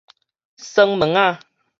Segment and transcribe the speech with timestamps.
[0.57, 1.39] 耍物仔